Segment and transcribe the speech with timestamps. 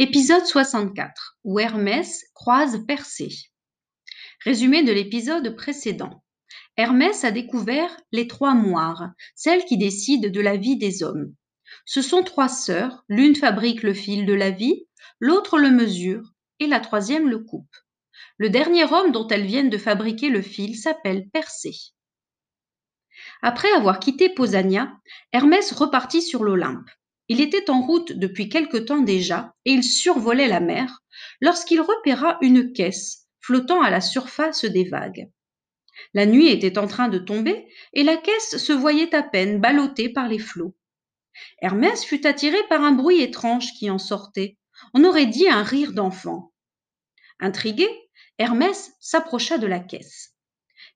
[0.00, 3.34] Épisode 64, où Hermès croise Persée.
[4.44, 6.22] Résumé de l'épisode précédent.
[6.76, 11.34] Hermès a découvert les trois moires, celles qui décident de la vie des hommes.
[11.84, 14.86] Ce sont trois sœurs, l'une fabrique le fil de la vie,
[15.18, 16.30] l'autre le mesure,
[16.60, 17.74] et la troisième le coupe.
[18.36, 21.74] Le dernier homme dont elles viennent de fabriquer le fil s'appelle Persée.
[23.42, 24.92] Après avoir quitté Posania,
[25.32, 26.88] Hermès repartit sur l'Olympe.
[27.28, 31.02] Il était en route depuis quelque temps déjà, et il survolait la mer,
[31.40, 35.30] lorsqu'il repéra une caisse flottant à la surface des vagues.
[36.14, 40.08] La nuit était en train de tomber, et la caisse se voyait à peine ballottée
[40.08, 40.74] par les flots.
[41.60, 44.56] Hermès fut attiré par un bruit étrange qui en sortait.
[44.94, 46.52] On aurait dit un rire d'enfant.
[47.40, 47.88] Intrigué,
[48.38, 50.34] Hermès s'approcha de la caisse.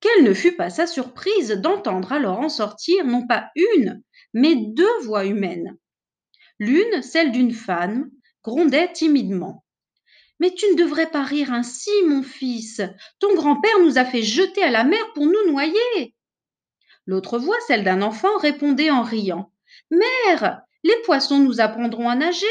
[0.00, 4.98] Quelle ne fut pas sa surprise d'entendre alors en sortir non pas une, mais deux
[5.02, 5.78] voix humaines.
[6.58, 8.10] L'une, celle d'une femme,
[8.42, 9.64] grondait timidement.
[10.40, 12.80] Mais tu ne devrais pas rire ainsi, mon fils.
[13.18, 16.14] Ton grand-père nous a fait jeter à la mer pour nous noyer.
[17.06, 19.52] L'autre voix, celle d'un enfant, répondait en riant.
[19.90, 22.46] Mère, les poissons nous apprendront à nager.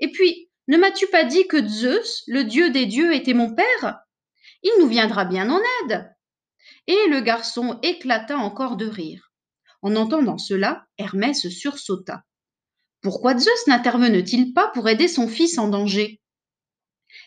[0.00, 4.00] Et puis, ne m'as-tu pas dit que Zeus, le dieu des dieux, était mon père?
[4.62, 6.14] Il nous viendra bien en aide.
[6.86, 9.32] Et le garçon éclata encore de rire.
[9.82, 12.24] En entendant cela, Hermès sursauta.
[13.02, 16.20] Pourquoi Zeus n'intervenait-il pas pour aider son fils en danger?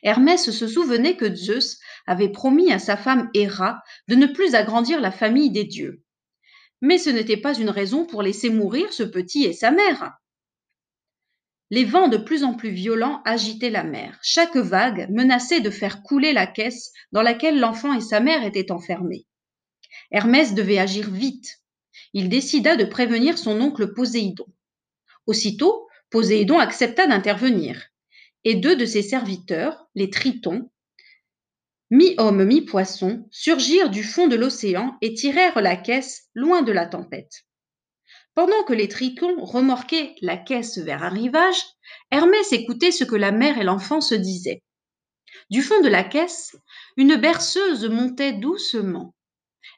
[0.04, 5.02] Hermès se souvenait que Zeus avait promis à sa femme Héra de ne plus agrandir
[5.02, 6.04] la famille des dieux.
[6.82, 10.14] Mais ce n'était pas une raison pour laisser mourir ce petit et sa mère.
[11.70, 14.20] Les vents de plus en plus violents agitaient la mer.
[14.22, 18.72] Chaque vague menaçait de faire couler la caisse dans laquelle l'enfant et sa mère étaient
[18.72, 19.26] enfermés.
[20.12, 21.64] Hermès devait agir vite.
[22.14, 24.46] Il décida de prévenir son oncle Poséidon.
[25.26, 27.90] Aussitôt, Poséidon accepta d'intervenir,
[28.44, 30.70] et deux de ses serviteurs, les Tritons,
[31.94, 37.46] mi-homme, mi-poisson, surgirent du fond de l'océan et tirèrent la caisse loin de la tempête.
[38.34, 41.62] Pendant que les Tritons remorquaient la caisse vers un rivage,
[42.10, 44.64] Hermès écoutait ce que la mère et l'enfant se disaient.
[45.52, 46.56] Du fond de la caisse,
[46.98, 49.14] une berceuse montait doucement.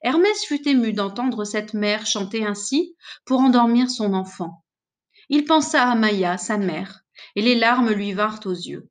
[0.02, 2.96] Hermès fut ému d'entendre cette mère chanter ainsi
[3.26, 4.65] pour endormir son enfant.
[5.30, 7.02] Il pensa à Maya, sa mère,
[7.36, 8.90] et les larmes lui vinrent aux yeux.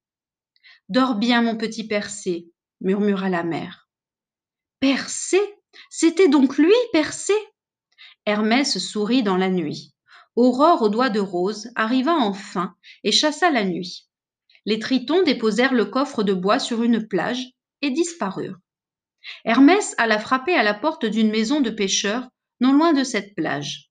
[0.89, 2.51] Dors bien, mon petit Persée,
[2.81, 3.89] murmura la mère.
[4.81, 5.43] Persée
[5.91, 7.33] C'était donc lui, Persée
[8.27, 9.95] Hermès sourit dans la nuit.
[10.37, 12.75] Aurore aux doigts de rose arriva enfin
[13.05, 14.09] et chassa la nuit.
[14.67, 17.51] Les tritons déposèrent le coffre de bois sur une plage
[17.83, 18.59] et disparurent.
[19.45, 22.29] Hermès alla frapper à la porte d'une maison de pêcheurs
[22.61, 23.91] non loin de cette plage.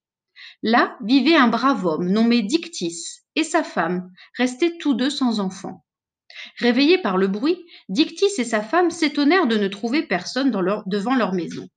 [0.66, 5.84] Là vivait un brave homme nommé Dictys et sa femme, restés tous deux sans enfants.
[6.58, 11.34] Réveillés par le bruit, Dictys et sa femme s'étonnèrent de ne trouver personne devant leur
[11.34, 11.68] maison.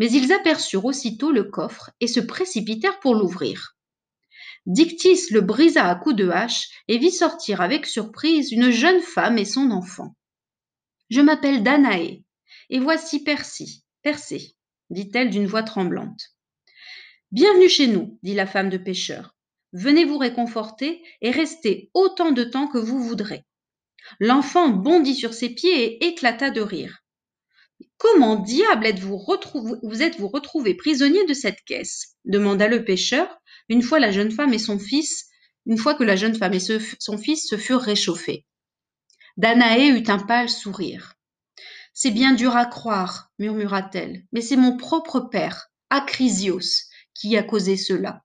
[0.00, 3.76] Mais ils aperçurent aussitôt le coffre et se précipitèrent pour l'ouvrir.
[4.66, 9.38] Dictys le brisa à coups de hache et vit sortir avec surprise une jeune femme
[9.38, 10.16] et son enfant.
[11.08, 12.24] Je m'appelle Danaé,
[12.68, 14.56] et voici Percy, Persée,
[14.90, 16.34] dit-elle d'une voix tremblante.
[17.30, 19.36] Bienvenue chez nous, dit la femme de pêcheur.
[19.74, 23.44] Venez vous réconforter et restez autant de temps que vous voudrez.
[24.18, 27.04] L'enfant bondit sur ses pieds et éclata de rire.
[27.98, 29.22] Comment diable êtes-vous
[29.82, 32.16] vous êtes-vous retrouvé prisonnier de cette caisse?
[32.24, 35.26] demanda le pêcheur, une fois la jeune femme et son fils,
[35.66, 38.46] une fois que la jeune femme et son fils se furent réchauffés.
[39.36, 41.12] Danaé eut un pâle sourire.
[41.92, 46.87] C'est bien dur à croire, murmura-t-elle, mais c'est mon propre père, Acrisios,
[47.18, 48.24] qui a causé cela.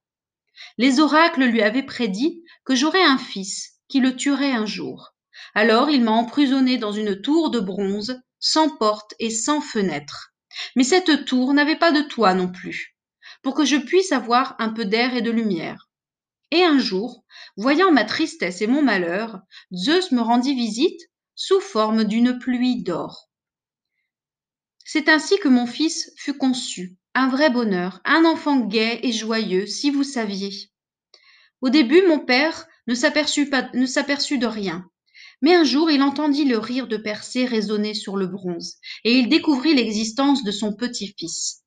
[0.78, 5.14] Les oracles lui avaient prédit que j'aurais un fils qui le tuerait un jour.
[5.54, 10.32] Alors il m'a emprisonné dans une tour de bronze, sans porte et sans fenêtre.
[10.76, 12.96] Mais cette tour n'avait pas de toit non plus,
[13.42, 15.88] pour que je puisse avoir un peu d'air et de lumière.
[16.52, 17.24] Et un jour,
[17.56, 19.40] voyant ma tristesse et mon malheur,
[19.74, 21.00] Zeus me rendit visite
[21.34, 23.28] sous forme d'une pluie d'or.
[24.84, 29.66] C'est ainsi que mon fils fut conçu, un vrai bonheur, un enfant gai et joyeux,
[29.66, 30.70] si vous saviez.
[31.60, 34.84] Au début, mon père ne s'aperçut de rien.
[35.40, 39.28] Mais un jour, il entendit le rire de Persée résonner sur le bronze, et il
[39.28, 41.62] découvrit l'existence de son petit-fils.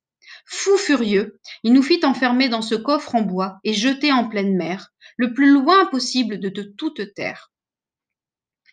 [0.46, 4.56] Fou furieux, il nous fit enfermer dans ce coffre en bois et jeter en pleine
[4.56, 7.52] mer, le plus loin possible de toute terre.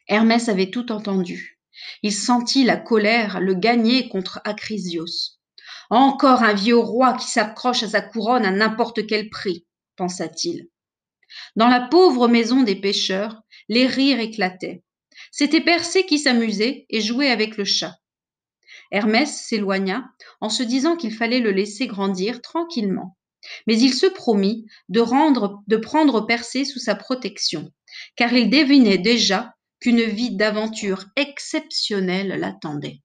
[0.07, 1.59] Hermès avait tout entendu.
[2.03, 5.39] Il sentit la colère le gagner contre Acrisios.
[5.89, 9.65] Encore un vieux roi qui s'accroche à sa couronne à n'importe quel prix,
[9.95, 10.69] pensa-t-il.
[11.55, 14.83] Dans la pauvre maison des pêcheurs, les rires éclataient.
[15.31, 17.95] C'était Persée qui s'amusait et jouait avec le chat.
[18.91, 20.05] Hermès s'éloigna
[20.41, 23.17] en se disant qu'il fallait le laisser grandir tranquillement.
[23.67, 27.71] Mais il se promit de, rendre, de prendre Persée sous sa protection,
[28.15, 33.01] car il devinait déjà qu'une vie d'aventure exceptionnelle l'attendait.